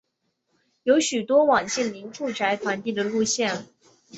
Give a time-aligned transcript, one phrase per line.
[0.81, 3.67] 有许多网近邻住宅团地的路线。